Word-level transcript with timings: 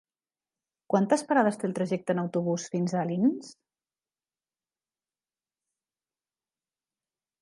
Quantes 0.93 1.23
parades 1.31 1.59
té 1.63 1.67
el 1.71 1.75
trajecte 1.79 2.15
en 2.17 2.21
autobús 2.21 2.65
fins 2.75 2.95
a 2.95 3.03
Alins? 3.03 3.53